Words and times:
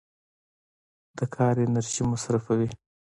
د 1.17 1.19
کار 1.35 1.55
انرژي 1.65 2.03
مصرفوي. 2.11 2.69